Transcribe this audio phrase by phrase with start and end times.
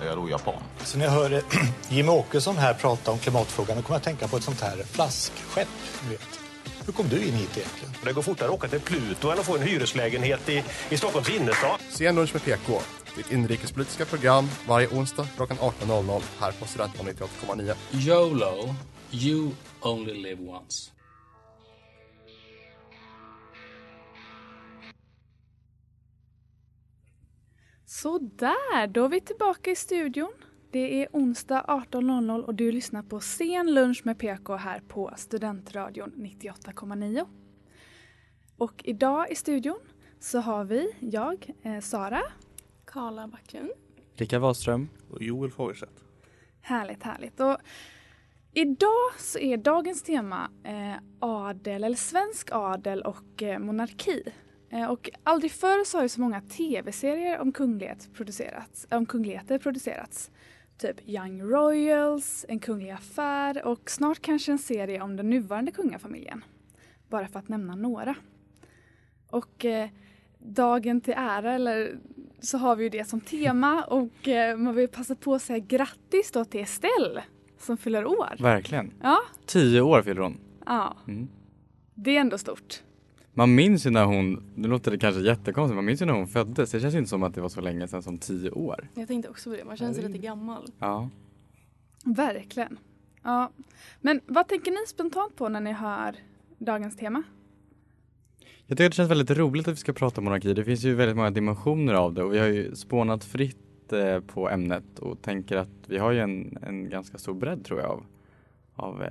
[0.00, 0.62] är jag då japan?
[0.84, 1.42] Så när jag hör eh,
[1.88, 4.76] Jimmie Åkesson här prata om klimatfrågan då kommer jag att tänka på ett sånt här
[4.76, 5.68] flaskskepp.
[6.10, 6.40] Vet.
[6.86, 7.94] Hur kom du in hit egentligen?
[8.04, 11.30] Det går fortare att åka till Pluto än att få en hyreslägenhet i, i Stockholms
[11.30, 11.80] innerstad.
[11.90, 12.80] Sen lunch med PK,
[13.16, 17.14] ditt inrikespolitiska program varje onsdag klockan 18.00 här på Studentradion
[17.46, 17.74] 98,9.
[17.92, 18.74] YOLO,
[19.12, 20.90] you only live once.
[28.02, 30.32] Så där, då är vi tillbaka i studion.
[30.70, 36.12] Det är onsdag 18.00 och du lyssnar på Sen lunch med PK här på Studentradion
[36.16, 37.26] 98,9.
[38.56, 39.78] Och idag i studion
[40.20, 42.22] så har vi jag, eh, Sara.
[42.84, 43.70] Karla Backlund.
[44.14, 44.88] Rickard Wahlström.
[45.10, 46.04] Och Joel Fagerstedt.
[46.60, 47.40] Härligt, härligt.
[47.40, 47.56] Och
[48.52, 54.22] idag så är dagens tema eh, adel, eller svensk adel och eh, monarki.
[54.70, 59.58] Eh, och aldrig förr så har ju så många tv-serier om kunglighet producerats, om kungligheter
[59.58, 60.30] producerats.
[60.78, 66.44] Typ Young Royals, En kunglig affär och snart kanske en serie om den nuvarande kungafamiljen.
[67.08, 68.14] Bara för att nämna några.
[69.30, 69.88] Och eh,
[70.38, 71.98] dagen till ära, eller
[72.40, 75.58] så har vi ju det som tema och eh, man vill passa på att säga
[75.58, 77.24] grattis då till Estelle
[77.58, 78.36] som fyller år.
[78.38, 78.92] Verkligen.
[79.02, 80.40] Ja, Tio år fyller hon.
[80.66, 80.96] ja.
[81.08, 81.28] Mm.
[81.94, 82.82] Det är ändå stort.
[83.40, 86.26] Man minns ju när hon, nu låter det kanske jättekonstigt, man minns ju när hon
[86.26, 86.70] föddes.
[86.70, 88.88] Det känns ju inte som att det var så länge sedan som tio år.
[88.94, 90.66] Jag tänkte också på det, man känner sig lite gammal.
[90.78, 91.08] Ja.
[92.04, 92.78] Verkligen.
[93.22, 93.50] Ja.
[94.00, 96.16] Men vad tänker ni spontant på när ni hör
[96.58, 97.22] dagens tema?
[98.66, 100.54] Jag tycker det känns väldigt roligt att vi ska prata monarki.
[100.54, 104.20] Det finns ju väldigt många dimensioner av det och vi har ju spånat fritt eh,
[104.20, 107.90] på ämnet och tänker att vi har ju en, en ganska stor bredd tror jag
[107.90, 108.04] av,
[108.80, 109.10] av eh,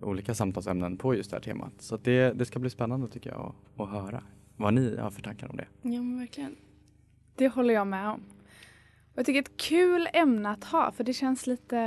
[0.00, 1.72] olika samtalsämnen på just det här temat.
[1.78, 4.22] Så det, det ska bli spännande tycker jag att, att höra
[4.56, 5.66] vad ni har för tankar om det.
[5.82, 6.56] Ja men verkligen.
[7.36, 8.20] Det håller jag med om.
[9.12, 11.78] Och jag tycker ett kul ämne att ha för det känns lite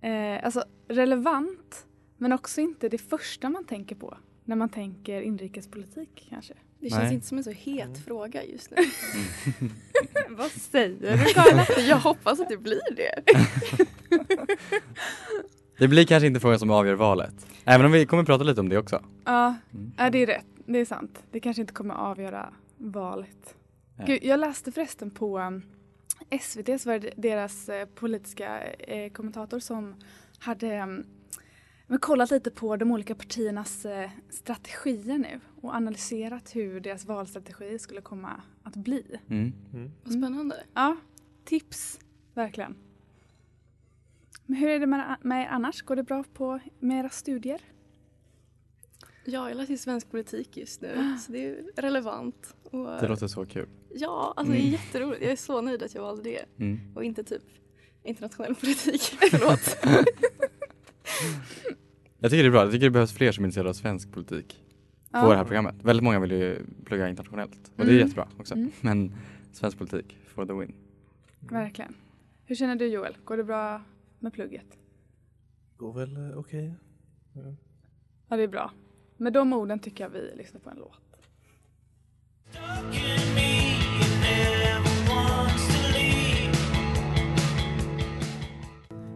[0.00, 6.26] eh, alltså relevant men också inte det första man tänker på när man tänker inrikespolitik
[6.30, 6.54] kanske.
[6.80, 7.14] Det känns Nej.
[7.14, 8.76] inte som en så het fråga just nu.
[10.36, 11.86] Vad säger du Karla?
[11.88, 13.22] Jag hoppas att det blir det.
[15.82, 17.46] Det blir kanske inte frågan som avgör valet.
[17.64, 19.02] Även om vi kommer prata lite om det också.
[19.24, 19.92] Ja, Mm.
[19.98, 20.46] ja, det är rätt.
[20.66, 21.22] Det är sant.
[21.30, 23.54] Det kanske inte kommer avgöra valet.
[23.96, 24.06] Nej.
[24.06, 25.62] Gud, jag läste förresten på um,
[26.40, 29.94] SVT så var det deras eh, politiska eh, kommentator som
[30.38, 31.04] hade um,
[31.86, 37.78] men kollat lite på de olika partiernas eh, strategier nu och analyserat hur deras valstrategi
[37.78, 39.04] skulle komma att bli.
[39.30, 39.52] Mm.
[40.04, 40.56] Vad spännande.
[40.74, 40.96] Ja,
[41.44, 41.98] tips
[42.34, 42.74] verkligen.
[44.46, 45.82] Men hur är det med, med er annars?
[45.82, 47.60] Går det bra på med era studier?
[49.24, 52.54] Ja, jag läser svensk politik just nu så det är relevant.
[52.62, 53.68] Och, Det låter så kul.
[53.94, 54.72] Ja, alltså det är Mm.
[54.72, 55.22] jätteroligt.
[55.22, 56.80] Jag är så nöjd att jag valde det Mm.
[56.96, 57.42] och inte typ
[58.02, 59.02] internationell politik.
[59.30, 59.76] Förlåt.
[62.18, 62.62] Jag tycker det är bra.
[62.62, 64.64] Jag tycker det behövs fler som är intresserade av svensk politik
[65.10, 65.28] på Ja.
[65.30, 65.74] det här programmet.
[65.82, 67.98] Väldigt många vill ju plugga internationellt och det är Mm.
[67.98, 68.54] jättebra också.
[68.54, 68.70] Mm.
[68.80, 69.14] Men
[69.52, 70.74] svensk politik for the win.
[71.40, 71.94] Verkligen.
[72.44, 73.16] Hur känner du Joel?
[73.24, 73.82] Går det bra
[74.22, 74.78] med plugget?
[75.76, 76.74] Går väl eh, okej.
[78.28, 78.72] Ja, det är bra.
[79.16, 81.12] Med de orden tycker jag vi lyssnar på en låt.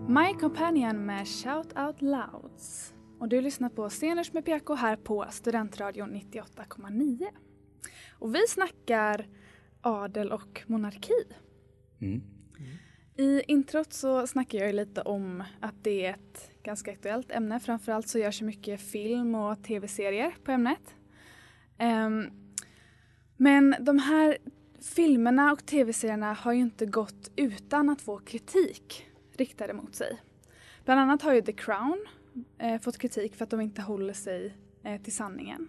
[0.08, 2.94] My Companion med Shout Out Louds.
[3.18, 7.26] Och du lyssnar på Sceners med PK här på Studentradion 98,9.
[8.10, 9.26] Och vi snackar
[9.80, 11.12] adel och monarki.
[12.00, 12.35] Mm.
[13.18, 17.60] I introt så snackar jag lite om att det är ett ganska aktuellt ämne.
[17.60, 20.94] Framförallt så görs det mycket film och tv-serier på ämnet.
[21.78, 22.30] Ehm,
[23.36, 24.38] men de här
[24.80, 30.22] filmerna och tv-serierna har ju inte gått utan att få kritik riktade mot sig.
[30.84, 32.06] Bland annat har ju The Crown
[32.58, 35.68] eh, fått kritik för att de inte håller sig eh, till sanningen.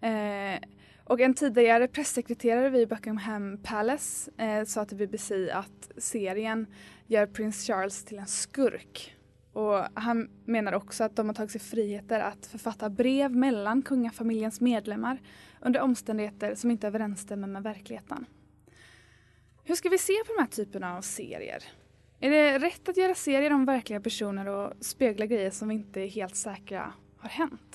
[0.00, 0.60] Eh,
[1.06, 6.66] och en tidigare pressekreterare vid Buckingham Palace eh, sa till BBC att serien
[7.06, 9.16] gör prins Charles till en skurk.
[9.52, 14.60] Och han menar också att de har tagit sig friheter att författa brev mellan kungafamiljens
[14.60, 15.22] medlemmar
[15.60, 18.26] under omständigheter som inte överensstämmer med verkligheten.
[19.64, 21.64] Hur ska vi se på de här typerna av serier?
[22.20, 26.00] Är det rätt att göra serier om verkliga personer och spegla grejer som vi inte
[26.00, 27.65] är helt säkra har hänt?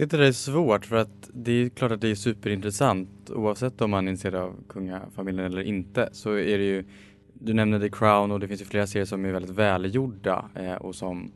[0.00, 3.80] Jag tycker det är svårt för att det är klart att det är superintressant oavsett
[3.80, 6.84] om man är intresserad av kungafamiljen eller inte så är det ju
[7.34, 10.74] Du nämnde The Crown och det finns ju flera serier som är väldigt välgjorda eh,
[10.74, 11.32] och som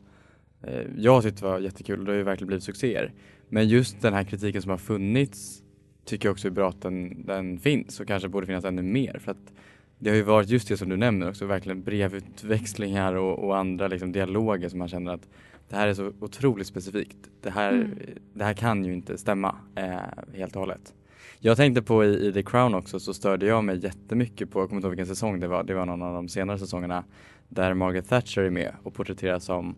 [0.63, 3.13] eh, jag tyckte var jättekul och det har ju verkligen blivit succéer.
[3.49, 5.63] Men just den här kritiken som har funnits
[6.05, 9.19] tycker jag också är bra att den, den finns och kanske borde finnas ännu mer
[9.19, 9.53] för att
[9.99, 13.87] det har ju varit just det som du nämner också, verkligen brevutväxlingar och, och andra
[13.87, 15.27] liksom dialoger som man känner att
[15.69, 17.17] det här är så otroligt specifikt.
[17.41, 17.99] Det här, Mm.
[18.33, 19.97] det här kan ju inte stämma eh,
[20.33, 20.93] helt och hållet.
[21.39, 24.69] Jag tänkte på i, i The Crown också så störde jag mig jättemycket på, jag
[24.69, 27.03] kommer inte ihåg vilken säsong det var, det var någon av de senare säsongerna
[27.49, 29.75] där Margaret Thatcher är med och porträtteras som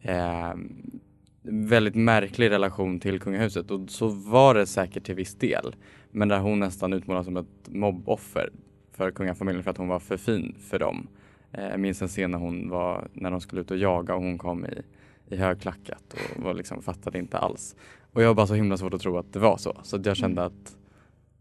[0.00, 0.52] eh,
[1.42, 5.76] väldigt märklig relation till kungahuset och så var det säkert till viss del.
[6.10, 8.50] Men där hon nästan utmålas som ett mobboffer
[8.92, 11.06] för kungafamiljen för att hon var för fin för dem.
[11.52, 14.22] Eh, jag minns en scen när hon var, när de skulle ut och jaga och
[14.22, 14.82] hon kom i,
[15.28, 17.76] i högklackat och var liksom, fattade inte alls.
[18.12, 19.80] Och jag har bara så himla svårt att tro att det var så.
[19.82, 20.76] Så jag kände att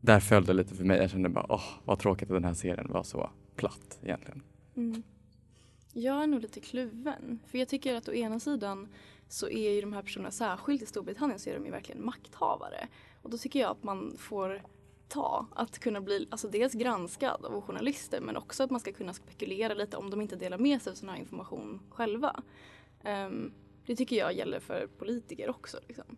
[0.02, 0.98] där föll det lite för mig.
[0.98, 4.44] Jag kände bara, åh vad tråkigt att den här serien var så platt egentligen.
[4.76, 5.04] Mm.
[5.94, 7.40] Jag är nog lite kluven.
[7.48, 8.88] För jag tycker att å ena sidan
[9.28, 12.88] så är ju de här personerna, särskilt i Storbritannien, så är de ju verkligen makthavare.
[13.22, 14.62] Och då tycker jag att man får
[15.08, 19.14] ta att kunna bli alltså dels granskad av journalister men också att man ska kunna
[19.14, 22.44] spekulera lite om de inte delar med sig av sån här information själva.
[23.04, 23.52] Ehm,
[23.86, 25.78] det tycker jag gäller för politiker också.
[25.88, 26.18] Liksom.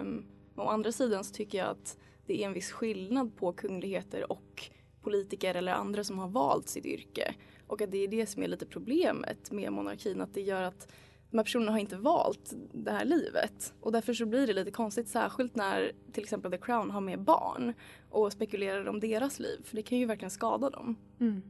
[0.00, 0.24] Um,
[0.56, 1.96] å andra sidan så tycker jag att
[2.26, 4.70] det är en viss skillnad på kungligheter och
[5.02, 7.34] politiker eller andra som har valt sitt yrke.
[7.66, 10.92] Och att det är det som är lite problemet med monarkin, att det gör att
[11.30, 13.74] de här personerna har inte valt det här livet.
[13.80, 17.20] Och därför så blir det lite konstigt, särskilt när till exempel The Crown har med
[17.20, 17.72] barn
[18.10, 20.96] och spekulerar om deras liv, för det kan ju verkligen skada dem.
[21.20, 21.42] Mm.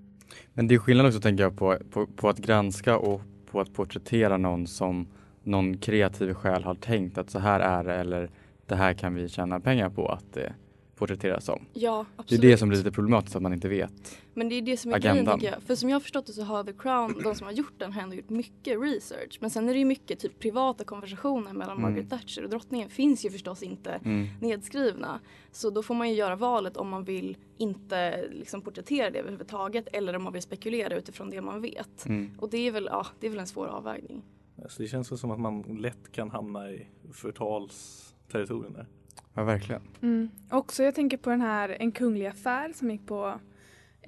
[0.55, 3.21] Men det är skillnad också tänker jag på, på, på att granska och
[3.51, 5.09] på att porträttera någon som
[5.45, 8.31] någon kreativ själ har tänkt att så här är det eller
[8.67, 10.55] det här kan vi tjäna pengar på att det
[10.97, 11.65] porträtteras som.
[11.73, 12.41] Ja, Det är absolut.
[12.43, 14.19] det som blir lite problematiskt att man inte vet.
[14.35, 15.25] Men det är det som är Agendan.
[15.25, 15.63] grejen tycker jag.
[15.63, 17.93] För som jag har förstått det så har The Crown, de som har gjort den,
[17.93, 19.39] har ändå gjort mycket research.
[19.41, 21.83] Men sen är det ju mycket typ privata konversationer mellan Mm.
[21.83, 24.27] Margaret Thatcher och drottningen finns ju förstås inte Mm.
[24.41, 25.21] nedskrivna.
[25.53, 29.89] Så då får man ju göra valet om man vill inte liksom porträttera det överhuvudtaget
[29.93, 32.07] eller om man vill spekulera utifrån det man vet.
[32.07, 32.31] Mm.
[32.39, 34.23] Och det är väl, ja, det är väl en svår avvägning.
[34.63, 38.87] Alltså det känns väl som att man lätt kan hamna i förtalsterritorium där.
[39.35, 39.83] Ja, verkligen.
[40.03, 40.31] Mm.
[40.51, 43.41] Också jag tänker på den här En kunglig affär som gick på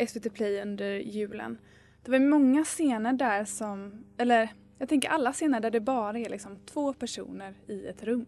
[0.09, 1.59] SVT Play under julen.
[2.05, 4.49] Det var många scener där som, eller
[4.79, 8.27] jag tänker alla scener där det bara är liksom två personer i ett rum.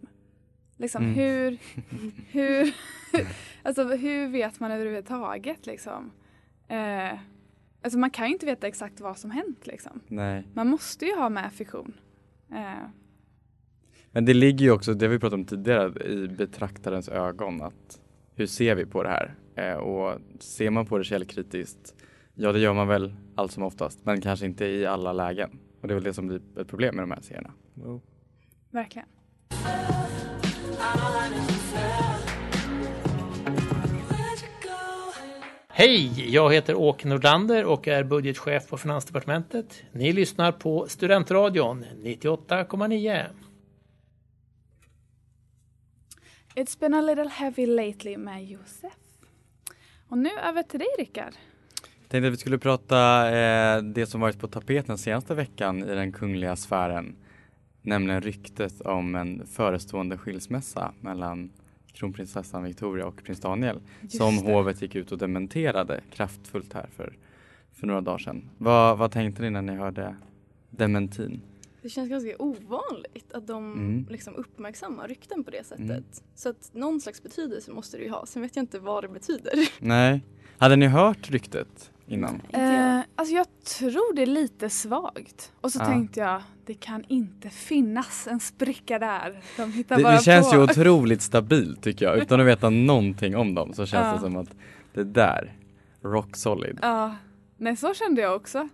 [0.77, 1.15] Liksom Mm.
[1.15, 1.59] hur,
[2.31, 2.75] hur,
[3.63, 6.13] alltså hur vet man överhuvudtaget liksom?
[6.69, 7.19] Eh,
[7.83, 10.01] alltså man kan ju inte veta exakt vad som hänt liksom.
[10.09, 10.47] Nej.
[10.55, 11.93] Man måste ju ha med fiktion.
[12.53, 12.89] Eh,
[14.11, 17.63] Men det ligger ju också, det har vi pratat om tidigare, i betraktarens ögon.
[17.63, 18.01] Att
[18.35, 19.35] hur ser vi på det här?
[19.55, 21.95] Eh, och ser man på det källkritiskt,
[22.35, 25.59] ja det gör man väl allt som oftast, men kanske inte i alla lägen.
[25.81, 27.53] Och det är väl det som blir ett problem med de här serierna.
[28.71, 29.09] verkligen.
[35.79, 39.83] Hej, jag heter Åke Nordlander och är budgetchef på Finansdepartementet.
[39.93, 43.25] Ni lyssnar på Studentradion 98,9.
[46.55, 48.93] It's been a little heavy lately med Josef.
[50.09, 51.35] Och nu över till dig Rickard.
[52.09, 55.95] Tänkte att vi skulle prata eh, det som varit på tapeten den senaste veckan i
[55.95, 57.17] den kungliga sfären.
[57.83, 61.51] Nämligen ryktet om en förestående skilsmässa mellan
[61.97, 63.81] kronprinsessan Victoria och prins Daniel.
[64.01, 64.53] Just som det.
[64.53, 67.17] hovet gick ut och dementerade kraftfullt här för,
[67.73, 68.51] för några dagar sedan.
[68.59, 70.17] Vad, vad tänkte ni när ni hörde
[70.71, 71.41] dementin?
[71.83, 74.07] Det känns ganska ovanligt att de Mm.
[74.11, 75.81] liksom uppmärksammar rykten på det sättet.
[75.91, 76.05] Mm.
[76.35, 78.27] Så att någon slags betydelse måste det ju ha.
[78.27, 79.53] Sen vet jag inte vad det betyder.
[79.81, 80.21] Nej.
[80.59, 82.43] Hade ni hört ryktet innan?
[82.53, 83.47] Eh, alltså jag
[83.79, 85.53] tror det är lite svagt.
[85.61, 85.87] Och så Ja.
[85.87, 89.41] tänkte jag, det kan inte finnas en spricka där.
[89.57, 90.57] De hittar Det, bara det känns på.
[90.57, 92.19] ju otroligt stabilt tycker jag.
[92.23, 94.13] Utan att veta någonting om dem så känns Ja.
[94.13, 94.49] det som att
[94.95, 95.53] det där,
[96.03, 96.79] rock solid.
[96.83, 97.15] Ja,
[97.57, 98.69] nej så kände jag också.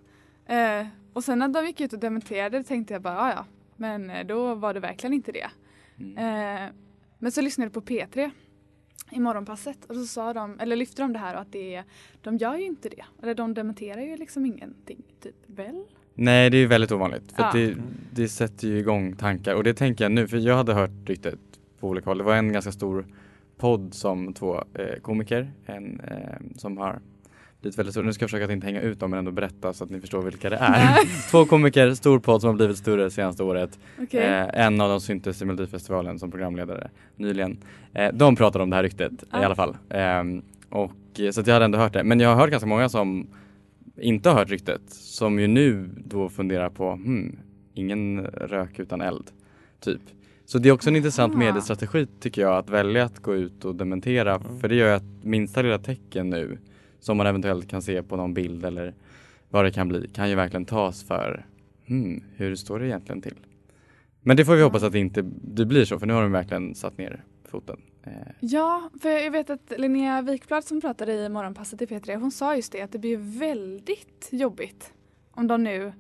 [0.46, 3.44] Eh, och sen när de gick ut och dementerade tänkte jag bara, "Ah, ja ja,
[3.76, 5.50] men eh, då var det verkligen inte det.
[6.00, 6.16] Mm.
[6.64, 6.70] Eh,
[7.18, 8.30] men så lyssnade jag på P3
[9.10, 11.84] i morgonpasset och så sa de, eller lyfte de det här och att det är,
[12.20, 13.04] de gör ju inte det.
[13.22, 15.84] Eller de dementerar ju liksom ingenting, typ väl?
[16.14, 17.32] Nej, det är väldigt ovanligt.
[17.32, 17.50] För Ja.
[17.54, 17.74] det,
[18.12, 19.54] det sätter ju igång tankar.
[19.54, 21.38] Och det tänker jag nu, för jag hade hört ryktet
[21.80, 22.18] på olika håll.
[22.18, 23.06] Det var en ganska stor
[23.58, 27.00] podd som två eh, komiker, en eh, som har
[27.62, 28.04] blivit väldigt stort.
[28.04, 30.00] Nu ska jag försöka att inte hänga ut dem men ändå berätta så att ni
[30.00, 30.96] förstår vilka det är.
[31.30, 33.78] Två komiker, stor podd som har blivit större senaste året.
[34.02, 34.20] Okej.
[34.20, 37.58] Eh, en av dem syntes i Melodifestivalen som programledare nyligen.
[37.94, 39.42] Eh, de pratade om det här ryktet Ah.
[39.42, 39.76] i alla fall.
[39.90, 42.04] Ehm, och, eh, så att jag hade ändå hört det.
[42.04, 43.26] Men jag har hört ganska många som
[43.96, 47.36] inte har hört ryktet som ju nu då funderar på hmm,
[47.74, 49.30] ingen rök utan eld.
[49.80, 50.00] Typ.
[50.44, 51.38] Så det är också en intressant Aha.
[51.38, 55.24] mediestrategi tycker jag att välja att gå ut och dementera för det gör ju att
[55.24, 56.58] minsta lilla tecken nu
[57.02, 58.94] som man eventuellt kan se på någon bild eller
[59.50, 61.46] vad det kan bli kan ju verkligen tas för
[61.86, 63.36] hmm, hur står det egentligen till?
[64.20, 66.32] Men det får vi hoppas att det inte det blir så för nu har de
[66.32, 67.80] verkligen satt ner foten.
[68.04, 72.30] Eh, Ja, för jag vet att Linnea Wikblad som pratade i Morgonpasset i P3, hon
[72.30, 74.92] sa just det att det blir väldigt jobbigt
[75.30, 75.92] om de nu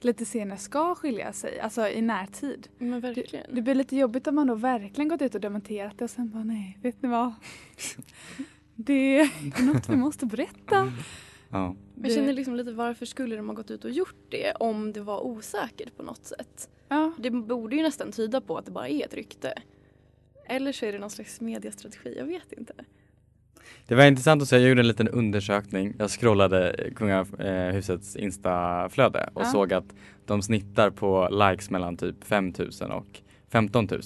[0.00, 2.68] lite senare ska skilja sig, alltså i närtid.
[2.78, 3.46] Men verkligen.
[3.54, 6.30] Det blir lite jobbigt om man då verkligen gått ut och dementerat det och sen
[6.30, 7.32] bara nej, vet ni vad?
[8.86, 10.92] Det är något vi måste berätta.
[11.50, 11.74] ja.
[12.02, 15.00] Jag känner liksom lite varför skulle de ha gått ut och gjort det om det
[15.00, 16.68] var osäkert på något sätt?
[16.88, 17.12] Ja.
[17.18, 19.54] Det borde ju nästan tyda på att det bara är ett rykte.
[20.46, 22.72] Eller så är det någon slags mediestrategi, jag vet inte.
[23.86, 25.94] Det var intressant att se, jag gjorde en liten undersökning.
[25.98, 29.46] Jag scrollade kungahusets instaflöde och Ja.
[29.46, 29.94] såg att
[30.26, 34.00] de snittar på likes mellan typ 5000 och 15 000.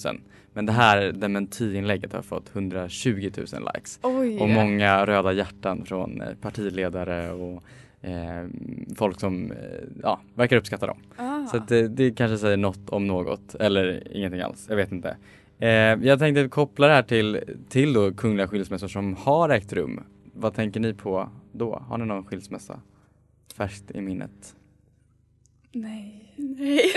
[0.55, 3.99] Men det här dementiinlägget har fått 120 000 likes.
[4.03, 4.39] Oj.
[4.39, 7.63] Och många röda hjärtan från eh, partiledare och
[8.01, 8.47] eh,
[8.97, 9.57] folk som eh,
[10.03, 10.99] ja, verkar uppskatta dem.
[11.17, 11.47] Ah.
[11.47, 15.17] Så det, det kanske säger något om något eller ingenting alls, jag vet inte.
[15.59, 20.01] Eh, jag tänkte koppla det här till, till då kungliga skilsmässor som har ägt rum.
[20.33, 21.83] Vad tänker ni på då?
[21.89, 22.81] Har ni någon skilsmässa
[23.57, 24.57] färskt i minnet?
[25.73, 26.35] Nej.
[26.37, 26.93] Nej.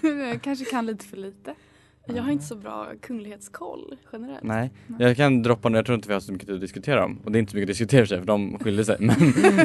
[0.30, 1.54] jag kanske kan lite för lite.
[2.14, 4.42] Jag har inte så bra kunglighetskoll generellt.
[4.42, 7.32] Nej, jag kan droppa jag tror inte vi har så mycket att diskutera om och
[7.32, 9.16] det är inte så mycket att diskutera sig för de skiljer sig men,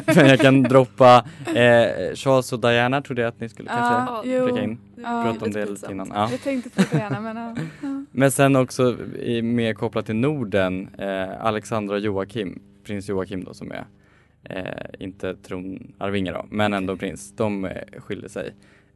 [0.16, 4.64] men jag kan droppa eh, Charles och Diana trodde jag att ni skulle kanske flika
[4.64, 4.78] in.
[4.96, 5.24] Ja.
[5.24, 6.12] Prata om det lite innan.
[6.14, 6.32] Ja.
[6.32, 7.38] Jag tänkte på gärna men
[7.82, 8.06] ja.
[8.12, 13.54] Men sen också i, mer kopplat till Norden, eh, Alexandra och Joakim, prins Joakim då
[13.54, 13.86] som är
[14.44, 18.54] eh, inte tronarvinge då, men ändå prins, de eh, skilde sig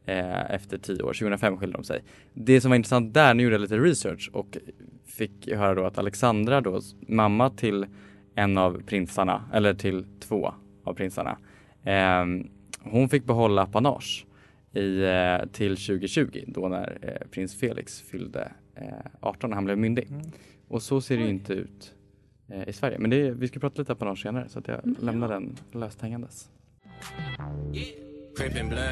[0.07, 2.03] eh, efter tio år, 2005 skilde de sig.
[2.33, 4.57] Det som var intressant där, nu gjorde jag lite research och
[5.05, 7.85] fick höra då att Alexandra då, mamma till
[8.35, 11.37] en av prinsarna, eller till två av prinsarna,
[11.83, 12.25] eh,
[12.81, 14.25] hon fick behålla apanage
[14.73, 18.83] i, eh, till 2020 då när eh, prins Felix fyllde eh,
[19.19, 20.07] 18 när han blev myndig.
[20.67, 21.93] Och så ser det ju inte ut
[22.49, 22.99] eh, i Sverige.
[22.99, 26.01] Men det, är- vi ska prata lite apanage senare så att jag lämnar den löst
[26.01, 26.49] hängandes.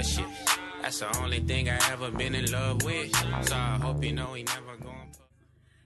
[0.03, 0.64] Shit.
[0.85, 3.15] That's the only thing I ever been in love with.
[3.47, 5.05] So I hope you know he never gonna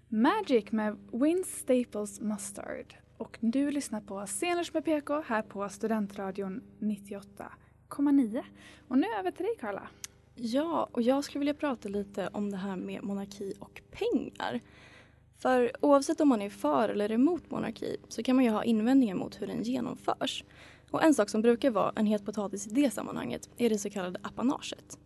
[0.09, 2.95] Magic med Win Staples Mustard.
[3.17, 8.43] Och du lyssnar på Scenlunch med PK här på Studentradion 98,9.
[8.87, 9.87] Och nu över till dig Karla.
[10.35, 14.59] Ja, och jag skulle vilja prata lite om det här med monarki och pengar.
[15.37, 19.15] För oavsett om man är för eller emot monarki så kan man ju ha invändningar
[19.15, 20.43] mot hur den genomförs.
[20.91, 23.89] Och en sak som brukar vara en het potatis i det sammanhanget är det så
[23.89, 24.97] kallade apanaget.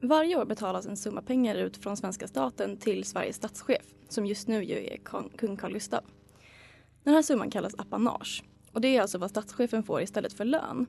[0.00, 4.48] Varje år betalas en summa pengar ut från svenska staten till Sveriges statschef, som just
[4.48, 6.04] nu ju är kung- Carl Gustaf.
[7.04, 10.86] Den här summan kallas apanage och det är alltså vad statschefen får istället för lön.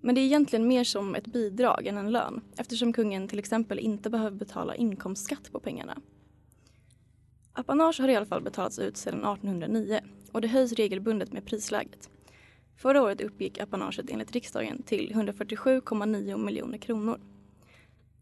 [0.00, 3.78] Men det är egentligen mer som ett bidrag än en lön eftersom kungen till exempel
[3.78, 5.98] inte behöver betala inkomstskatt på pengarna.
[7.52, 10.00] Apanage har i alla fall betalats ut sedan 1809
[10.32, 12.10] och det höjs regelbundet med prisläget.
[12.76, 17.20] Förra året uppgick apanaget enligt riksdagen till 147,9 miljoner kronor.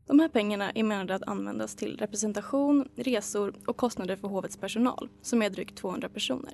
[0.06, 5.08] De här pengarna är menade att användas till representation, resor och kostnader för hovets personal,
[5.22, 6.52] som är drygt 200 personer.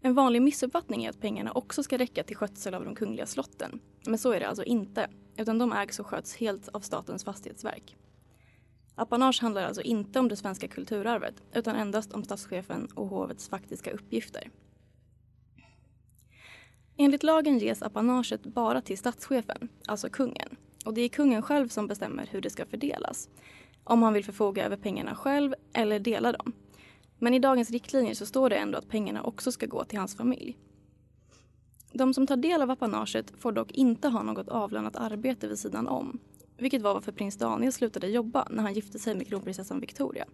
[0.00, 3.80] En vanlig missuppfattning är att pengarna också ska räcka till skötsel av de kungliga slotten.
[4.06, 7.96] Men så är det alltså inte, utan de ägs och sköts helt av Statens fastighetsverk.
[8.94, 13.90] Apanage handlar alltså inte om det svenska kulturarvet, utan endast om statschefen och hovets faktiska
[13.90, 14.50] uppgifter.
[16.98, 20.56] Enligt lagen ges apanaget bara till statschefen, alltså kungen.
[20.84, 23.28] Och det är kungen själv som bestämmer hur det ska fördelas.
[23.84, 26.52] Om han vill förfoga över pengarna själv eller dela dem.
[27.18, 30.16] Men i dagens riktlinjer så står det ändå att pengarna också ska gå till hans
[30.16, 30.56] familj.
[31.92, 35.88] De som tar del av apanaget får dock inte ha något avlönat arbete vid sidan
[35.88, 36.18] om.
[36.58, 40.24] Vilket var varför prins Daniel slutade jobba när han gifte sig med kronprinsessan Victoria.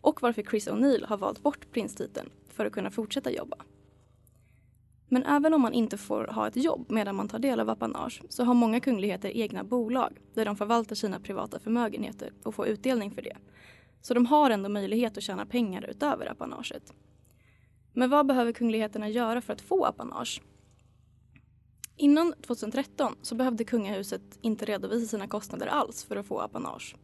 [0.00, 3.56] Och varför Chris O'Neill har valt bort prinstiteln för att kunna fortsätta jobba.
[5.12, 8.22] Men även om man inte får ha ett jobb medan man tar del av apanage
[8.28, 13.10] så har många kungligheter egna bolag där de förvaltar sina privata förmögenheter och får utdelning
[13.10, 13.36] för det.
[14.02, 16.92] Så de har ändå möjlighet att tjäna pengar utöver apanaget.
[17.92, 20.42] Men vad behöver kungligheterna göra för att få apanage?
[21.96, 26.96] Innan 2013 så behövde kungahuset inte redovisa sina kostnader alls för att få apanage.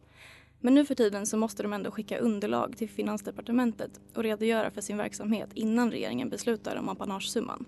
[0.59, 4.81] Men nu för tiden så måste de ändå skicka underlag till Finansdepartementet och redogöra för
[4.81, 7.65] sin verksamhet innan regeringen beslutar om apanagesumman.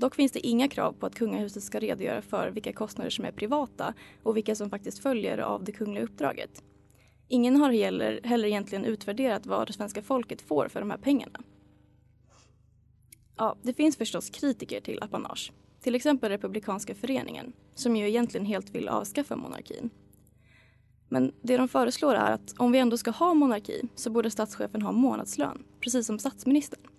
[0.00, 3.32] Dock finns det inga krav på att kungahuset ska redogöra för vilka kostnader som är
[3.32, 6.62] privata och vilka som faktiskt följer av det kungliga uppdraget.
[7.28, 11.40] Ingen har heller, heller egentligen utvärderat vad det svenska folket får för de här pengarna.
[13.36, 15.52] Ja, det finns förstås kritiker till apanage.
[15.80, 19.90] Till exempel Republikanska föreningen, som ju egentligen helt vill avskaffa monarkin.
[21.08, 24.82] Men det de föreslår är att om vi ändå ska ha monarki så borde statschefen
[24.82, 26.89] ha månadslön, precis som statsministern.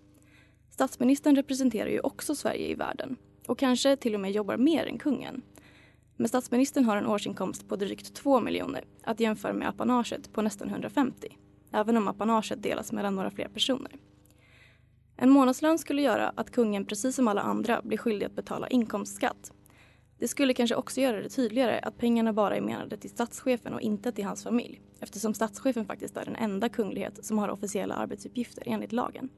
[0.82, 4.98] Statsministern representerar ju också Sverige i världen och kanske till och med jobbar mer än
[4.98, 5.42] kungen.
[6.16, 10.70] Men statsministern har en årsinkomst på drygt 2 miljoner att jämföra med apanaget på nästan
[10.70, 11.38] 150.
[11.74, 13.92] Även om apanaget delas mellan några fler personer.
[15.18, 19.52] En månadslön skulle göra att kungen precis som alla andra blir skyldig att betala inkomstskatt.
[20.20, 23.82] Det skulle kanske också göra det tydligare att pengarna bara är menade till statschefen och
[23.82, 28.64] inte till hans familj eftersom statschefen faktiskt är den enda kunglighet som har officiella arbetsuppgifter
[28.66, 29.30] enligt lagen.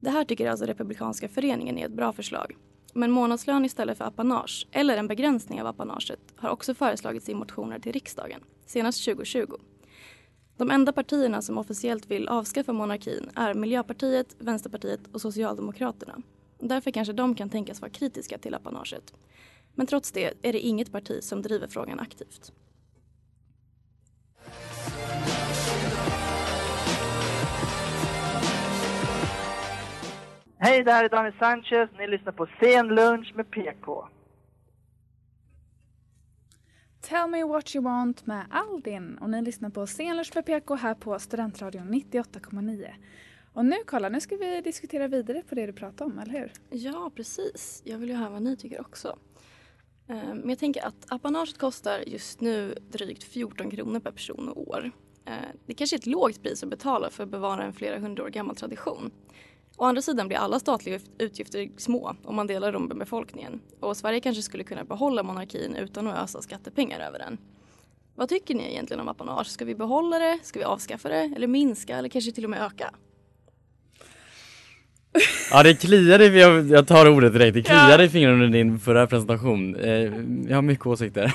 [0.00, 2.56] Det här tycker alltså Republikanska föreningen är ett bra förslag.
[2.94, 7.78] Men månadslön istället för apanage, eller en begränsning av apanaget, har också föreslagits i motioner
[7.78, 9.54] till riksdagen, senast 2020.
[10.56, 16.22] De enda partierna som officiellt vill avskaffa monarkin är Miljöpartiet, Vänsterpartiet och Socialdemokraterna.
[16.58, 19.14] Därför kanske de kan tänkas vara kritiska till apanaget.
[19.74, 22.52] Men trots det är det inget parti som driver frågan aktivt.
[30.58, 31.90] Hej, det här är Daniel Sanchez.
[31.98, 34.08] Ni lyssnar på Sen lunch med PK.
[37.00, 40.94] Tell me what you want med Aldin och ni lyssnar på Scenlunch med PK här
[40.94, 42.88] på Studentradion 98,9.
[43.52, 46.52] Och nu kolla, nu ska vi diskutera vidare på det du pratade om, eller hur?
[46.70, 47.82] Ja, precis.
[47.84, 49.18] Jag vill ju höra vad ni tycker också.
[50.08, 54.68] Eh, Men jag tänker att apanaget kostar just nu drygt 14 kronor per person och
[54.68, 54.90] år.
[55.26, 55.32] Eh,
[55.66, 58.28] Det kanske är ett lågt pris att betala för att bevara en flera hundra år
[58.28, 59.10] gammal tradition.
[59.78, 63.60] Å andra sidan blir alla statliga utgifter små om man delar dem med befolkningen.
[63.80, 67.38] Och Sverige kanske skulle kunna behålla monarkin utan att ösa skattepengar över den.
[68.14, 69.46] Vad tycker ni egentligen om apanage?
[69.46, 70.38] Ska vi behålla det?
[70.42, 71.32] Ska vi avskaffa det?
[71.36, 71.96] Eller minska?
[71.96, 72.90] Eller kanske till och med öka?
[75.50, 78.04] Ja det kliar i, jag, jag tar ordet direkt, det kliar Ja.
[78.04, 79.76] i fingrarna under din förra presentation.
[79.76, 79.90] Eh,
[80.48, 81.34] jag har mycket åsikter.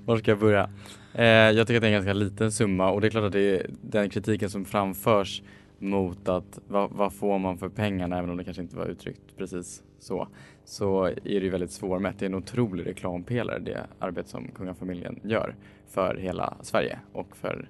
[0.06, 0.70] Var ska jag börja?
[1.14, 3.32] Eh, jag tycker att det är en ganska liten summa och det är klart att
[3.32, 5.42] det är den kritiken som framförs
[5.78, 9.36] mot att vad, vad får man för pengarna även om det kanske inte var uttryckt
[9.36, 10.28] precis så.
[10.64, 12.18] Så är det ju väldigt svårmätt.
[12.18, 15.54] Det är en otrolig reklampelare det arbete som kungafamiljen gör
[15.86, 17.68] för hela Sverige och för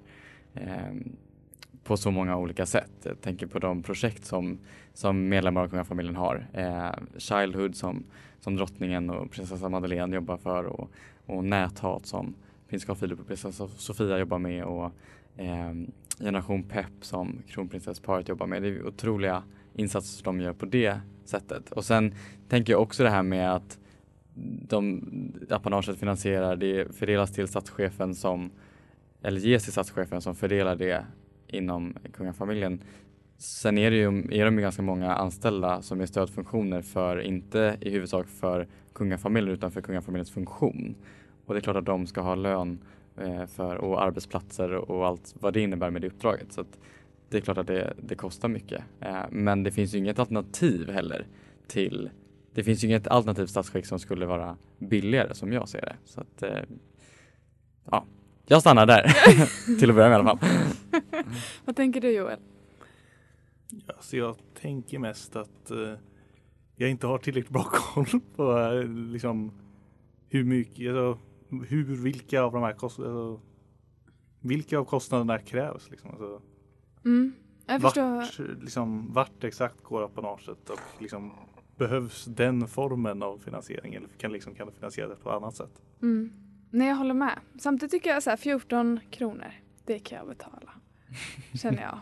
[0.53, 0.95] eh,
[1.83, 2.91] på så många olika sätt.
[3.03, 4.59] Jag tänker på de projekt som,
[4.93, 6.47] som medlemmar av kungafamiljen har.
[6.53, 8.03] Eh, Childhood som,
[8.39, 10.89] som drottningen och prinsessa Madeleine jobbar för och,
[11.25, 12.35] och Näthat som
[12.69, 14.91] prins Carl Philip och prinsessa Sofia jobbar med och
[15.37, 15.73] eh,
[16.19, 18.61] Generation Pep som kronprinsessparet jobbar med.
[18.61, 21.71] Det är otroliga insatser de gör på det sättet.
[21.71, 22.13] Och sen
[22.49, 23.79] tänker jag också det här med att
[24.69, 25.03] de
[25.49, 28.51] apanaget finansierar, det fördelas till statschefen som
[29.21, 31.05] eller ges till statschefen som fördelar det
[31.47, 32.81] inom kungafamiljen.
[33.37, 37.77] Sen är, det ju, är de ju ganska många anställda som är stödfunktioner för, inte
[37.81, 40.95] i huvudsak för kungafamiljen utan för kungafamiljens funktion.
[41.45, 42.87] Och det är klart att de ska ha lön eh,
[43.47, 46.53] för, och arbetsplatser och allt vad det innebär med det uppdraget.
[46.53, 46.79] Så att
[47.29, 48.83] det är klart att det, det kostar mycket.
[48.99, 51.27] Eh, men det finns ju inget alternativ heller
[51.67, 52.09] till
[52.57, 55.95] det finns ju inget alternativt statsskick som skulle vara billigare som jag ser det.
[56.05, 56.63] Så att, eh,
[57.91, 58.05] ja,
[58.47, 59.03] jag stannar där
[59.79, 60.49] till att börja med i alla fall.
[61.65, 62.39] Vad tänker du Joel?
[63.87, 65.93] Ja, så jag tänker mest att eh,
[66.75, 69.51] jag inte har tillräckligt bra koll på eh, liksom,
[70.29, 73.41] hur mycket, alltså, hur, vilka av de här kostnaderna, alltså,
[74.41, 75.89] vilka av kostnaderna krävs.
[75.91, 76.41] Liksom, alltså,
[77.05, 77.33] Mm,
[77.65, 78.57] jag vart, förstår.
[78.61, 81.31] liksom, vart exakt går apanaget och liksom,
[81.75, 85.81] behövs den formen av finansiering eller kan, liksom, kan det finansieras på annat sätt?
[86.01, 86.31] Mm.
[86.71, 87.39] Nej, jag håller med.
[87.59, 89.51] Samtidigt tycker jag så här 14 kronor,
[89.85, 90.71] det kan jag betala.
[91.61, 91.99] Känner jag.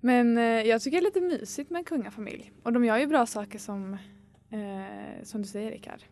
[0.00, 2.52] Men eh, jag tycker det är lite mysigt med en kungafamilj.
[2.62, 3.92] Och de gör ju bra saker som,
[4.50, 6.02] eh, som du säger Rickard.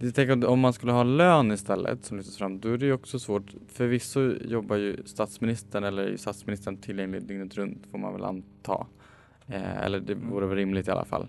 [0.00, 3.18] Att om man skulle ha lön istället som lyfts fram, då är det ju också
[3.18, 3.54] svårt.
[3.68, 8.86] Förvisso jobbar ju statsministern eller är ju statsministern tillgänglig dygnet runt får man väl anta.
[9.46, 11.26] Eh, eller det vore väl rimligt i alla fall.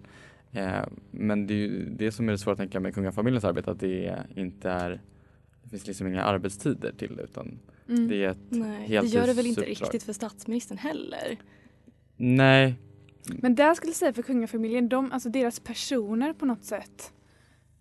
[0.52, 3.72] Eh, men det är ju det som är det svåra att tänka med kungafamiljens arbete,
[3.72, 5.02] att det inte är
[5.64, 8.08] det finns liksom inga arbetstider till det utan Mm.
[8.08, 11.38] det är ett Nej, det gör det väl inte riktigt för statsministern heller?
[12.18, 12.76] Nej,
[13.26, 17.14] Men där skulle jag säga för kungafamiljen, de, alltså deras personer på något sätt,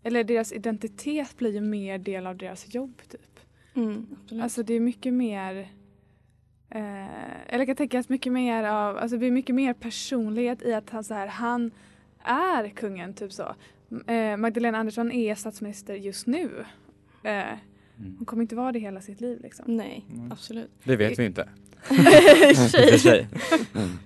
[0.03, 3.41] eller deras identitet blir ju mer del av deras jobb typ.
[3.75, 4.07] Mm.
[4.43, 5.69] Alltså det är mycket mer
[6.71, 10.62] eh, eller jag kan tänka att mycket mer av, alltså det blir mycket mer personlighet
[10.62, 11.71] i att han så här, han
[12.25, 13.55] är kungen typ så.
[14.07, 16.65] Eh, Magdalena Andersson är statsminister just nu.
[17.23, 17.55] Eh,
[17.96, 19.76] hon kommer inte vara det hela sitt liv liksom.
[19.76, 20.70] Nej, absolut.
[20.85, 21.48] Det vet vi inte.
[22.70, 22.98] Sig.
[22.98, 23.28] Sig.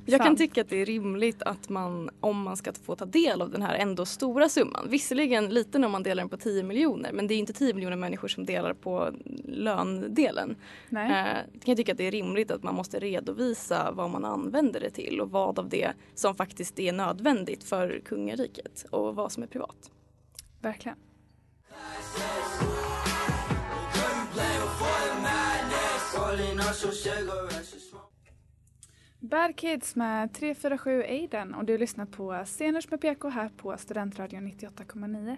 [0.06, 3.42] Jag kan tycka att det är rimligt att man, om man ska få ta del
[3.42, 7.12] av den här ändå stora summan, visserligen liten om man delar den på 10 miljoner,
[7.12, 9.10] men det är inte 10 miljoner människor som delar på
[9.44, 10.56] löndelen.
[10.88, 11.10] Nej.
[11.10, 14.80] Eh, jag kan tycka att det är rimligt att man måste redovisa vad man använder
[14.80, 19.42] det till och vad av det som faktiskt är nödvändigt för kungariket och vad som
[19.42, 19.90] är privat.
[20.60, 20.96] Verkligen.
[29.20, 34.48] Bad Kids med 347 Aiden och du lyssnar på Sceners med PK här på Studentradion
[34.48, 35.36] 98,9.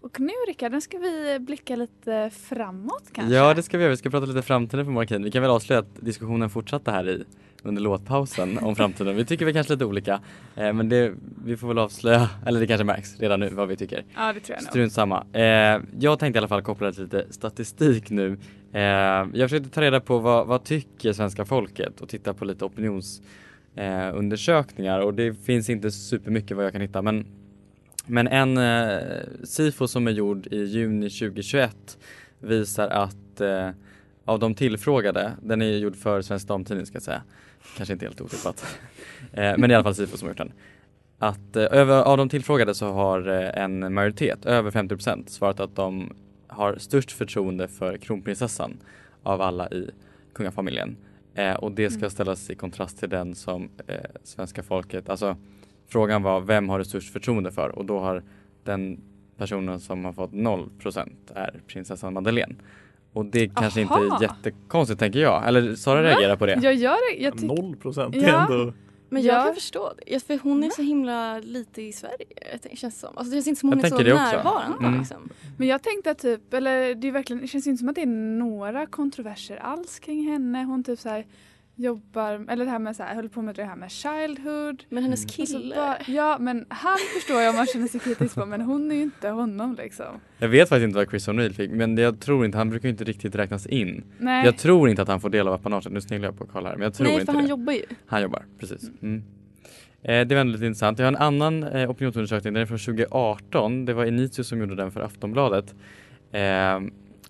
[0.00, 3.34] Och nu Rickard, ska vi blicka lite framåt kanske.
[3.34, 5.24] Ja det ska vi göra, vi ska prata lite framtiden för monarkin.
[5.24, 7.24] Vi kan väl avslöja att diskussionen fortsatte här i
[7.62, 9.16] under låtpausen om framtiden.
[9.16, 10.20] Vi tycker väl kanske lite olika
[10.56, 13.76] eh, men det, vi får väl avslöja, eller det kanske märks redan nu vad vi
[13.76, 14.04] tycker.
[14.16, 14.70] Ja, det tror jag nog.
[14.70, 15.26] Strunt samma.
[15.32, 18.38] Eh, jag tänkte i alla fall koppla till lite statistik nu.
[18.72, 22.64] Eh, jag försökte ta reda på vad, vad tycker svenska folket och titta på lite
[22.64, 27.26] opinionsundersökningar eh, och det finns inte supermycket vad jag kan hitta men
[28.06, 28.98] men en eh,
[29.44, 31.98] SIFO som är gjord i juni 2021
[32.38, 33.70] visar att eh,
[34.24, 37.22] av de tillfrågade, den är gjord för Svensk Damtidning ska jag säga,
[37.76, 38.78] kanske inte helt otippat,
[39.32, 40.52] eh, men det är i alla fall SIFO som har gjort den.
[41.18, 45.76] Att eh, över, av de tillfrågade så har eh, en majoritet, över 50% svarat att
[45.76, 46.12] de
[46.52, 48.76] har störst förtroende för kronprinsessan
[49.22, 49.90] av alla i
[50.34, 50.96] kungafamiljen.
[51.34, 52.10] Eh, och det ska Mm.
[52.10, 55.36] ställas i kontrast till den som eh, svenska folket, alltså
[55.88, 58.22] frågan var vem har du störst förtroende för och då har
[58.64, 59.00] den
[59.36, 62.54] personen som har fått 0% är prinsessan Madeleine.
[63.12, 64.16] Och det kanske inte Aha.
[64.18, 65.48] är jättekonstigt tänker jag.
[65.48, 66.58] Eller Sara reagerar på det.
[66.62, 67.22] Jag gör det.
[67.22, 68.22] Jag tyck- Noll procent Ja.
[68.22, 68.72] är ändå...
[69.12, 69.44] Men jag Ja.
[69.44, 72.26] kan förstå det, Ja, för hon är så himla lite i Sverige,
[72.62, 73.18] tänker- känns som.
[73.18, 74.98] Alltså det känns inte som hon Jag är så det närvarande Mm.
[75.00, 75.28] liksom.
[75.58, 78.02] Men jag tänkte att typ, eller det är verkligen, det känns inte som att det
[78.02, 78.06] är
[78.38, 80.64] några kontroverser alls kring henne.
[80.64, 81.26] Hon typ så här
[81.82, 84.84] jobbar, eller det här med så här, höll på med det här med childhood.
[84.88, 85.74] Men hennes Alltså kille.
[85.74, 88.94] bara, ja men han förstår jag om man känner sig kritisk på men hon är
[88.94, 90.06] ju inte honom liksom.
[90.38, 92.90] Jag vet faktiskt inte vad Chris O'Neill fick men jag tror inte, han brukar ju
[92.92, 94.04] inte riktigt räknas in.
[94.18, 94.44] Nej.
[94.44, 96.72] Jag tror inte att han får del av apanaget, nu sneglar jag på Karl här
[96.72, 97.50] men jag tror Nej inte för han det.
[97.50, 97.82] jobbar ju.
[98.06, 98.90] Han jobbar, precis.
[99.02, 99.22] Mm.
[100.02, 100.98] Eh, det var ändå lite intressant.
[100.98, 103.84] Jag har en annan eh, opinionsundersökning, den är från 2018.
[103.84, 105.74] Det var Initio som gjorde den för Aftonbladet.
[106.32, 106.80] Eh,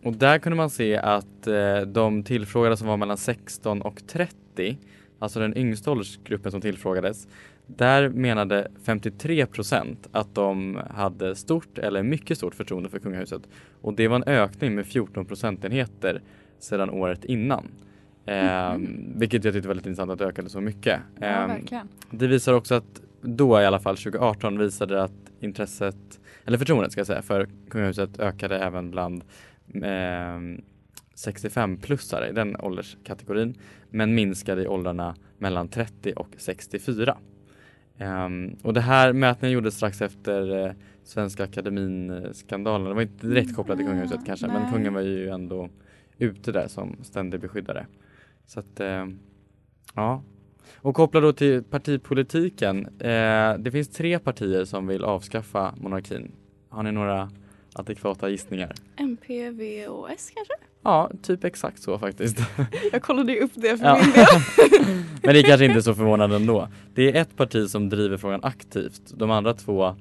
[0.04, 4.78] och där kunde man se att eh, de tillfrågade som var mellan 16 och 30,
[5.18, 7.28] alltså den yngsta åldersgruppen som tillfrågades,
[7.66, 13.42] där menade 53 procent att de hade stort eller mycket stort förtroende för kungahuset.
[13.80, 16.22] Och det var en ökning med 14 procentenheter
[16.58, 17.68] sedan året innan.
[18.26, 18.74] Eh,
[19.16, 21.00] Vilket jag tyckte var lite intressant att det ökade så mycket.
[21.20, 21.88] Ja, Eh, verkligen.
[22.10, 26.98] det visar också att då i alla fall 2018 visade att intresset, eller förtroendet ska
[27.00, 29.24] jag säga, för kungahuset ökade även bland
[31.16, 33.54] 65-plussare i den ålderskategorin
[33.90, 37.18] men minskade i åldrarna mellan 30 och 64.
[37.98, 40.72] Ehm, och det här mätningen gjordes strax efter eh,
[41.04, 42.88] Svenska Akademin-skandalen.
[42.88, 44.72] Det var inte direkt kopplat till kungahuset kanske men nej.
[44.72, 45.68] kungen var ju ändå
[46.18, 47.87] ute där som ständig beskyddare.
[48.46, 49.06] Så att, eh,
[49.94, 50.22] ja.
[50.76, 52.87] Och kopplat då till partipolitiken.
[52.87, 56.33] Eh, det finns tre partier som vill avskaffa monarkin.
[56.68, 57.30] Har ni några
[57.72, 58.72] adekvata gissningar?
[58.96, 60.52] MP, V och S kanske?
[60.83, 62.38] Ja, typ exakt så faktiskt.
[62.92, 64.00] Jag kollade ju upp det för Ja.
[64.02, 64.26] min del.
[65.22, 66.68] Men det är kanske inte är så förvånande ändå.
[66.94, 69.02] Det är ett parti som driver frågan aktivt.
[69.14, 69.96] De andra två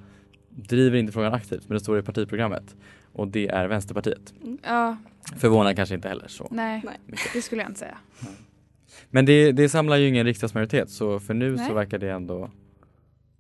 [0.50, 2.76] driver inte frågan aktivt men det står i partiprogrammet.
[3.14, 4.34] Och det är Vänsterpartiet.
[4.64, 4.98] Ja,
[5.38, 6.48] Förvånar kanske inte heller så.
[6.52, 6.82] nej,
[7.34, 7.98] det skulle jag inte säga.
[9.10, 11.74] Men det, det samlar ju ingen riksdagsmajoritet så för nu så Nej.
[11.74, 12.52] verkar det ändå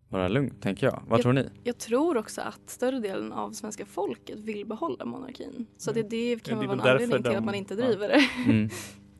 [0.09, 1.03] vara lugnt tänker jag.
[1.07, 1.49] Vad jag, tror ni?
[1.63, 5.65] Jag tror också att större delen av svenska folket vill behålla monarkin.
[5.77, 7.73] Så det, det kan Ja, det är vara en anledning till de- att man inte
[7.73, 7.85] ja.
[7.87, 8.21] driver det.
[8.51, 8.69] Mm.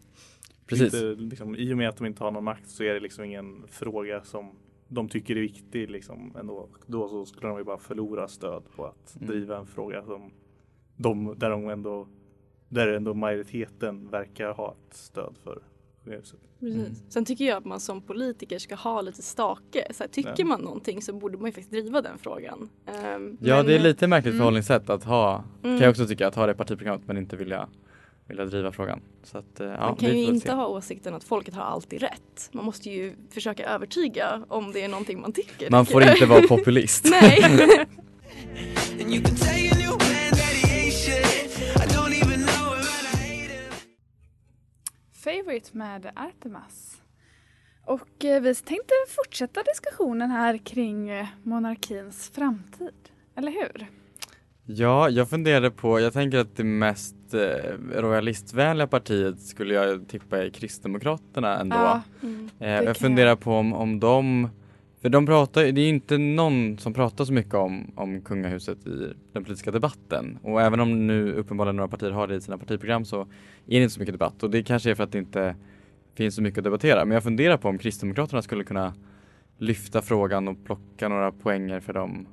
[0.66, 0.94] Precis.
[0.94, 3.24] Inte, liksom, I och med att de inte har någon makt så är det liksom
[3.24, 4.52] ingen fråga som
[4.88, 5.90] de tycker är viktig.
[5.92, 6.70] Liksom, ändå.
[6.88, 9.28] Då så skulle de ju bara förlora stöd på att Mm.
[9.28, 10.32] driva en fråga som
[10.96, 12.08] de, där de ändå
[12.72, 15.62] där ändå majoriteten verkar ha ett stöd för
[16.04, 16.40] kungahuset.
[16.60, 17.04] Precis.
[17.10, 19.88] Sen tycker jag att man som politiker ska ha lite stake.
[19.92, 20.46] Så här, tycker Ja.
[20.46, 22.70] man någonting så borde man ju faktiskt driva den frågan.
[22.86, 24.40] Ehm, Ja men- det är lite märkligt Mm.
[24.40, 25.82] förhållningssätt att ha, kan Mm.
[25.82, 27.68] jag också tycka, att ha det partiprogrammet men inte vilja
[28.28, 29.02] vilja driva frågan.
[29.24, 30.54] Så att, eh, ja, Man kan ju inte se.
[30.54, 32.50] ha åsikten att folket har alltid rätt.
[32.52, 35.70] Man måste ju försöka övertyga om det är någonting man tycker.
[35.72, 37.06] Man får inte vara populist.
[37.10, 37.86] Nej.
[45.30, 47.02] Favorite med Artemas.
[47.86, 52.94] Och eh, vi tänkte fortsätta diskussionen här kring eh, monarkins framtid.
[53.36, 53.88] Eller hur?
[54.66, 60.44] Ja, jag funderade på, jag tänker att det mest eh, royalistvänliga partiet skulle jag tippa
[60.44, 61.76] är Kristdemokraterna ändå.
[61.76, 64.50] Ja, mm, eh, det jag funderar på om, om de,
[65.02, 69.14] för de pratar, det är inte någon som pratar så mycket om, om kungahuset i
[69.34, 70.40] den politiska debatten.
[70.44, 73.28] Och även om nu uppenbarligen några partier har det i sina partiprogram så
[73.70, 75.56] är det inte så mycket debatt och det kanske är för att det inte
[76.16, 77.06] finns så mycket att debattera.
[77.06, 78.94] Men jag funderar på om Kristdemokraterna skulle kunna
[79.58, 82.28] lyfta frågan och plocka några poänger för de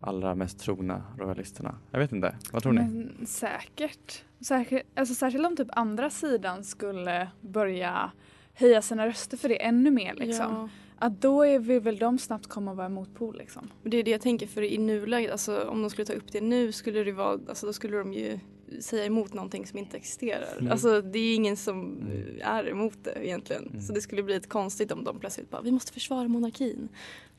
[0.00, 1.74] allra mest trogna royalisterna.
[1.90, 2.80] Jag vet inte, vad tror ni?
[2.80, 4.24] Men säkert.
[4.40, 8.10] Säkert alltså, särskilt om typ andra sidan skulle börja
[8.54, 10.52] höja sina röster för det ännu mer liksom.
[10.54, 10.68] Ja.
[10.98, 13.70] Att då är vi väl de snabbt komma att vara motpol liksom.
[13.82, 16.40] Det är det jag tänker för i nuläget, alltså om de skulle ta upp det
[16.40, 18.38] nu skulle det vara, alltså då skulle de ju
[18.80, 20.58] säga emot någonting som inte existerar.
[20.58, 20.72] Mm.
[20.72, 22.08] Alltså det är ingen som
[22.42, 23.82] är emot det egentligen.
[23.82, 26.88] Så det skulle bli lite konstigt om de plötsligt bara, vi måste försvara monarkin.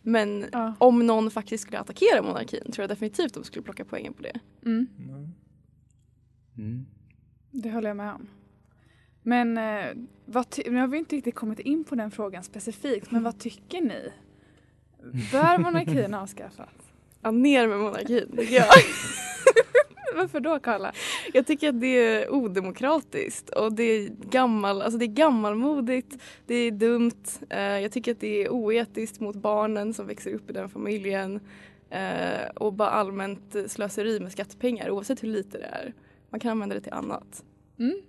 [0.01, 0.45] Men
[0.77, 4.39] om någon faktiskt skulle attackera monarkin tror jag definitivt de skulle plocka poängen på det.
[4.65, 4.87] Mm.
[6.57, 6.85] Mm.
[7.51, 8.27] Det håller jag med om.
[9.23, 9.85] Men eh,
[10.25, 13.81] vad nu har vi inte riktigt kommit in på den frågan specifikt, men vad tycker
[13.81, 14.11] ni?
[15.31, 16.69] Bör monarkin avskaffas?
[17.21, 18.65] Ja, ner med monarkin tycker jag.
[20.15, 20.93] Varför då Karla?
[21.33, 26.55] Jag tycker att det är odemokratiskt och det är, gammal, alltså det är gammalmodigt, det
[26.55, 27.23] är dumt.
[27.49, 31.39] Eh, jag tycker att det är oetiskt mot barnen som växer upp i den familjen
[31.89, 35.93] eh, och bara allmänt slöseri med skattepengar oavsett hur lite det är.
[36.29, 37.43] Man kan använda det till annat.
[37.79, 38.01] Mm.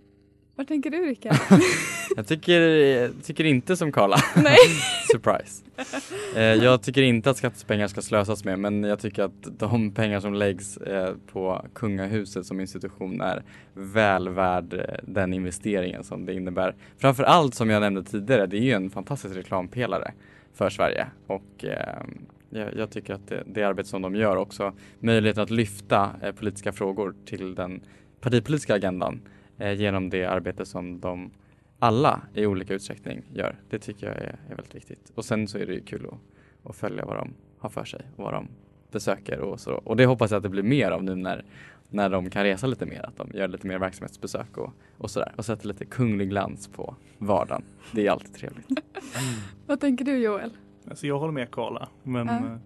[0.57, 1.37] Vad tänker du Rickard?
[2.17, 4.17] Jag tycker, jag tycker inte som Karla.
[4.37, 4.57] Nej.
[5.13, 5.65] Surprise.
[6.37, 10.21] Eh, jag tycker inte att skattepengar ska slösas med men jag tycker att de pengar
[10.21, 13.43] som läggs eh, på kungahuset som institution är
[13.75, 16.75] väl värd eh, den investeringen som det innebär.
[16.99, 20.13] Framför allt som jag nämnde tidigare, det är ju en fantastisk reklampelare
[20.55, 22.03] för Sverige och eh,
[22.51, 26.33] jag, jag tycker att det, det arbete som de gör också, möjligheten att lyfta eh,
[26.33, 27.81] politiska frågor till den
[28.21, 31.31] partipolitiska agendan eh, genom det arbete som de
[31.79, 33.57] alla i olika utsträckning gör.
[33.71, 35.13] Det tycker jag är, är väldigt viktigt.
[35.15, 38.01] Och sen så är det ju kul att, att följa vad de har för sig
[38.17, 38.49] och vad de
[38.91, 39.73] besöker och så.
[39.73, 41.45] Och det hoppas jag att det blir mer av nu när,
[41.91, 45.33] när de kan resa lite mer, att de gör lite mer verksamhetsbesök och, och sådär.
[45.37, 47.63] Och sätter lite kunglig glans på vardagen.
[47.93, 48.67] Det är alltid trevligt.
[49.67, 50.51] Vad tänker du Joel?
[50.89, 52.59] Alltså jag håller med Karla, men Ja.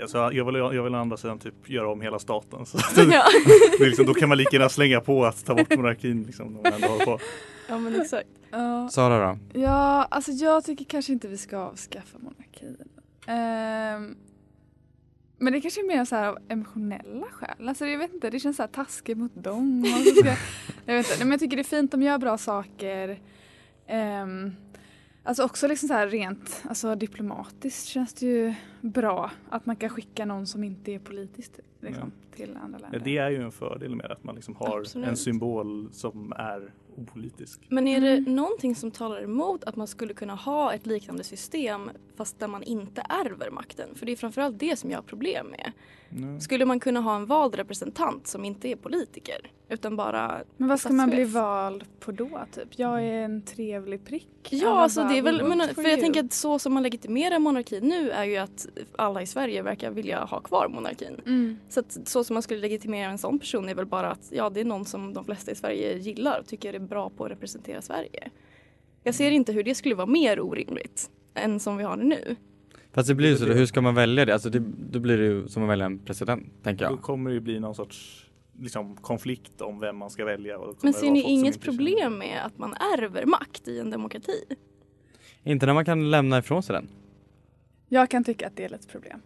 [0.00, 2.66] Alltså, jag, vill, jag vill å andra sidan typ göra om hela staten.
[2.66, 3.24] Så att, Ja.
[3.80, 6.22] liksom, då kan man lika gärna slänga på att ta bort monarkin.
[6.22, 7.18] Liksom, när man ändå håller på.
[7.68, 8.28] Ja men exakt.
[8.50, 8.88] Ja.
[8.92, 9.60] Sara då?
[9.60, 12.76] Ja, alltså jag tycker kanske inte vi ska avskaffa monarkin.
[13.26, 14.16] Ehm,
[15.38, 17.68] men det kanske är mer så här av emotionella skäl.
[17.68, 19.82] Alltså jag vet inte, det känns så här taskigt mot dem.
[19.82, 20.28] Och så ska,
[20.86, 23.20] jag, vet inte, men jag tycker det är fint, de gör bra saker.
[24.22, 24.56] Um,
[25.24, 29.88] alltså också liksom så här rent alltså diplomatiskt känns det ju bra att man kan
[29.90, 33.00] skicka någon som inte är politiskt liksom, till andra Ja, länder.
[33.04, 35.08] det är ju en fördel med att man liksom har Absolut.
[35.08, 37.60] en symbol som är opolitisk.
[37.68, 41.90] Men är det någonting som talar emot att man skulle kunna ha ett liknande system
[42.16, 43.94] fast där man inte ärver makten?
[43.94, 45.72] För det är framförallt det som jag har problem med.
[46.14, 46.40] Mm.
[46.40, 50.80] Skulle man kunna ha en vald representant som inte är politiker utan bara Men vad
[50.80, 52.40] ska man bli vald på då?
[52.52, 52.68] Typ?
[52.76, 54.48] Jag är en trevlig prick.
[54.50, 56.74] Ja, alltså det är väl, "We men, för for jag you." tänker att så som
[56.74, 58.66] man legitimerar monarkin nu är ju att
[58.98, 61.20] alla i Sverige verkar vilja ha kvar monarkin.
[61.26, 61.58] Mm.
[61.68, 64.50] Så att så som man skulle legitimera en sån person är väl bara att ja,
[64.50, 67.30] det är någon som de flesta i Sverige gillar och tycker är bra på att
[67.30, 68.30] representera Sverige.
[69.02, 72.36] Jag ser inte hur det skulle vara mer orimligt än som vi har det nu.
[72.94, 74.32] Fast det blir ju så, hur ska man välja det?
[74.32, 74.58] Alltså det,
[74.90, 77.02] då blir det ju som att välja en president, tänker Då jag.
[77.02, 78.26] kommer det ju bli någon sorts
[78.58, 80.58] liksom, konflikt om vem man ska välja.
[80.58, 84.44] Då Men ser ni inget problem med att man ärver makt i en demokrati?
[85.42, 86.88] Inte när man kan lämna ifrån sig den.
[87.88, 89.20] Jag kan tycka att det är ett problem.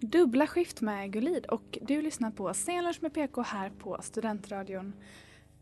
[0.00, 4.92] Dubbla skift med Gulid och du lyssnar på Scenlunch med PK här på Studentradion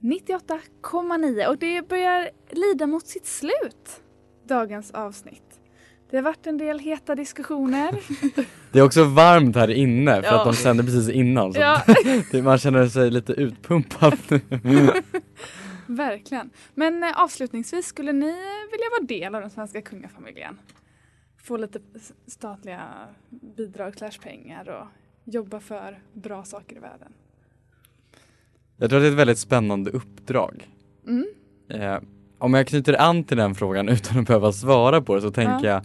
[0.00, 4.02] 98,9 och det börjar lida mot sitt slut,
[4.48, 5.42] dagens avsnitt.
[6.10, 7.94] Det har varit en del heta diskussioner.
[8.72, 10.38] Det är också varmt här inne för Ja.
[10.38, 11.52] att de sänder precis innan.
[11.52, 11.82] Så Ja.
[12.42, 14.18] man känner sig lite utpumpad.
[15.86, 16.50] Verkligen.
[16.74, 18.26] Men eh, avslutningsvis, skulle ni
[18.70, 20.58] vilja vara del av den svenska kungafamiljen?
[21.42, 21.80] få lite
[22.26, 22.82] statliga
[23.56, 24.86] bidrag slash pengar och
[25.34, 27.12] jobba för bra saker i världen.
[28.78, 30.68] Jag tror att det är ett väldigt spännande uppdrag.
[31.08, 31.24] Mm.
[31.70, 31.98] Eh,
[32.38, 35.66] om jag knyter an till den frågan utan att behöva svara på det så tänker
[35.68, 35.72] Ja.
[35.72, 35.82] jag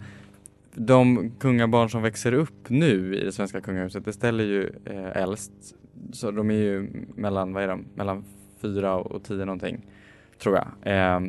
[0.76, 5.52] de kungabarn som växer upp nu i det svenska kungahuset, det ställer ju eh, äldst,
[6.12, 8.24] så de är ju mellan, vad är de, mellan
[8.62, 9.86] fyra och tio någonting,
[10.42, 10.66] tror jag.
[11.14, 11.20] Eh,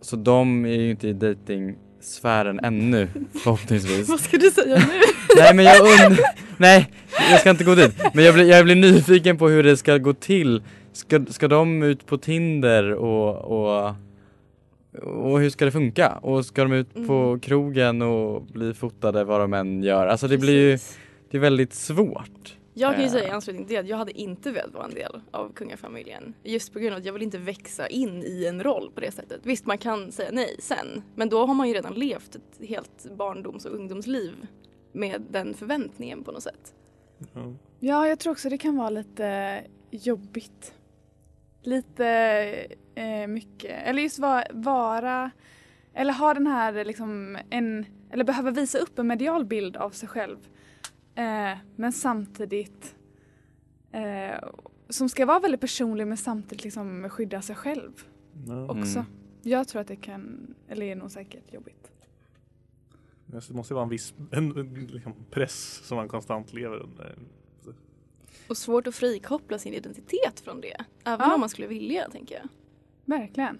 [0.00, 3.08] så de är ju inte i dejtingsfären ännu,
[3.42, 4.08] förhoppningsvis.
[4.08, 5.00] Vad ska du säga nu?
[5.36, 6.18] Nej men jag und-
[6.56, 6.90] Nej,
[7.30, 7.94] jag ska inte gå dit.
[8.14, 10.62] Men jag blir, jag blir nyfiken på hur det ska gå till.
[10.94, 13.94] Ska, ska de ut på Tinder och, och,
[15.02, 16.18] och hur ska det funka?
[16.22, 17.40] Och ska de ut på Mm.
[17.40, 20.06] krogen och bli fotade vad de än gör?
[20.06, 20.78] Alltså det blir ju,
[21.30, 22.58] det är väldigt svårt.
[22.74, 24.84] Jag kan ju Eh, säga i anslutning till det att jag hade inte velat vara
[24.84, 26.34] en del av kungafamiljen.
[26.42, 29.10] Just på grund av att jag vill inte växa in i en roll på det
[29.10, 29.40] sättet.
[29.42, 31.02] Visst man kan säga nej sen.
[31.14, 34.32] Men då har man ju redan levt ett helt barndoms och ungdomsliv
[34.92, 36.74] med den förväntningen på något sätt.
[37.80, 40.73] Ja, jag tror också det kan vara lite jobbigt.
[41.66, 42.06] Lite
[42.94, 45.30] eh, mycket, eller just vara, vara
[45.94, 50.08] eller ha den här liksom en, eller behöva visa upp en medial bild av sig
[50.08, 50.38] själv.
[51.14, 52.94] Eh, men samtidigt
[53.92, 54.48] eh,
[54.88, 57.92] som ska vara väldigt personlig men samtidigt liksom skydda sig själv
[58.46, 58.64] Ja.
[58.64, 58.98] också.
[58.98, 59.10] Mm.
[59.42, 61.90] Jag tror att det kan, eller är nog säkert jobbigt.
[63.26, 67.18] Det måste vara en viss en, en, liksom, press som man konstant lever under.
[68.48, 70.76] Och svårt att frikoppla sin identitet från det.
[71.04, 71.34] Även Ja.
[71.34, 72.48] om man skulle vilja tänker jag.
[73.18, 73.58] Verkligen.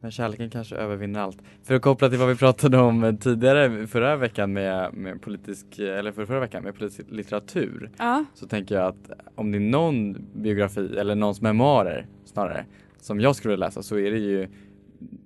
[0.00, 1.38] Men kärleken kanske övervinner allt.
[1.62, 6.12] För att koppla till vad vi pratade om tidigare förra veckan med, med politisk, eller
[6.12, 7.90] för förra veckan med politisk litteratur.
[7.98, 8.24] Ja.
[8.34, 12.66] Så tänker jag att om det är någon biografi eller någons memoarer snarare
[13.00, 14.48] som jag skulle läsa så är det ju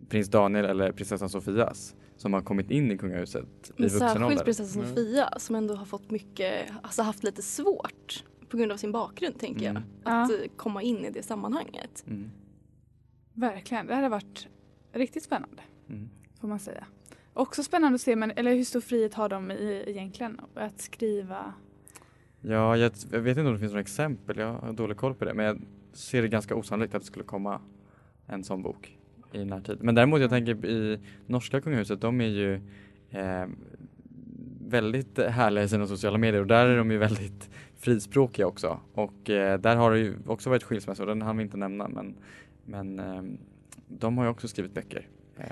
[0.09, 4.25] prins Daniel eller prinsessan Sofias som har kommit in i kungahuset i Men vuxen särskilt
[4.27, 4.45] ålder.
[4.45, 8.93] prinsessan Sofia som ändå har fått mycket, alltså haft lite svårt på grund av sin
[8.93, 9.83] bakgrund tänker Mm.
[10.05, 10.13] jag.
[10.25, 12.05] Att eh, komma in i det sammanhanget.
[12.07, 12.31] Mm.
[13.33, 14.49] Verkligen, det hade varit
[14.93, 15.63] riktigt spännande.
[15.89, 16.09] Mm.
[16.41, 16.87] Får man säga.
[17.35, 21.53] Också spännande att se, men, eller hur stor frihet har de i, egentligen att skriva?
[22.41, 25.25] Ja, jag, jag vet inte om det finns några exempel, jag har dålig koll på
[25.25, 25.35] det.
[25.35, 25.61] Men jag
[25.93, 27.61] ser det ganska osannolikt att det skulle komma
[28.27, 28.99] en sån bok
[29.33, 29.79] i närtid.
[29.83, 32.55] Men däremot jag tänker i norska kungahuset, de är ju
[33.11, 33.47] eh,
[34.67, 37.51] väldigt härliga i sina sociala medier och där är de ju väldigt
[37.83, 38.81] frispråkiga också.
[38.95, 42.15] Och eh, där har det ju också varit skilsmässor, den hann vi inte nämna men,
[42.65, 43.23] men eh,
[43.89, 45.09] de har ju också skrivit böcker.
[45.37, 45.47] Eh,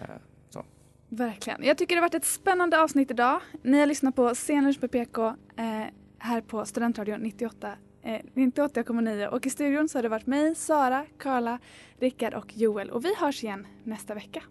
[0.51, 0.65] så.
[1.09, 1.65] Verkligen.
[1.65, 3.41] Jag tycker det har varit ett spännande avsnitt idag.
[3.63, 5.85] Ni har lyssnat på Scenlunch med PK eh,
[6.19, 11.07] här på Studentradion 98 eh, 98,9 och i studion så har det varit mig, Sara,
[11.19, 11.59] Karla,
[11.99, 14.43] Rickard och Joel och vi hörs igen nästa vecka.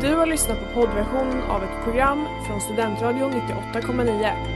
[0.00, 4.55] Du har lyssnat på poddversionen av ett program från Studentradion 98,9.